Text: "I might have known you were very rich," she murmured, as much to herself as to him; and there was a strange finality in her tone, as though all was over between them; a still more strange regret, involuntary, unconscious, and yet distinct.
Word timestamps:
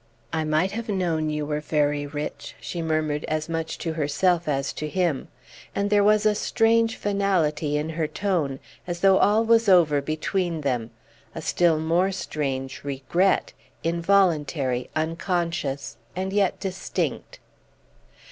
"I 0.33 0.43
might 0.45 0.71
have 0.71 0.89
known 0.89 1.29
you 1.29 1.45
were 1.45 1.59
very 1.59 2.07
rich," 2.07 2.55
she 2.59 2.81
murmured, 2.81 3.23
as 3.25 3.47
much 3.47 3.77
to 3.77 3.93
herself 3.93 4.47
as 4.47 4.73
to 4.73 4.89
him; 4.89 5.27
and 5.75 5.91
there 5.91 6.03
was 6.03 6.25
a 6.25 6.33
strange 6.33 6.95
finality 6.95 7.77
in 7.77 7.89
her 7.89 8.07
tone, 8.07 8.59
as 8.87 9.01
though 9.01 9.19
all 9.19 9.45
was 9.45 9.69
over 9.69 10.01
between 10.01 10.61
them; 10.61 10.89
a 11.35 11.41
still 11.43 11.77
more 11.77 12.11
strange 12.11 12.83
regret, 12.83 13.53
involuntary, 13.83 14.89
unconscious, 14.95 15.97
and 16.15 16.33
yet 16.33 16.59
distinct. 16.59 17.37